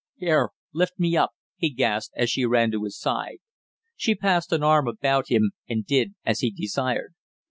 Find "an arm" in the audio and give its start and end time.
4.51-4.87